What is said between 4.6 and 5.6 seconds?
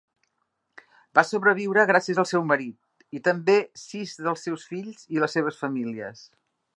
fills i les